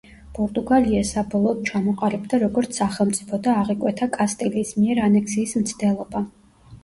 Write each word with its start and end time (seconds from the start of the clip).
პორტუგალია 0.35 1.01
საბოლოოდ 1.09 1.59
ჩამოყალიბდა 1.69 2.39
როგორც 2.45 2.79
სახელმწიფო 2.81 3.39
და 3.47 3.53
აღიკვეთა 3.65 4.09
კასტილიის 4.15 4.73
მიერ 4.81 5.03
ანექსიის 5.09 5.55
მცდელობა. 5.61 6.25